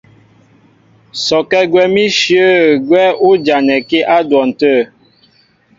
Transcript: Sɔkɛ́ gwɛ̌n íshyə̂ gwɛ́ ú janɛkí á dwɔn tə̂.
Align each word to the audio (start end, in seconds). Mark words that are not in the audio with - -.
Sɔkɛ́ 1.25 1.61
gwɛ̌n 1.71 1.95
íshyə̂ 2.05 2.49
gwɛ́ 2.87 3.05
ú 3.27 3.29
janɛkí 3.45 3.99
á 4.15 4.17
dwɔn 4.29 4.49
tə̂. 4.59 4.75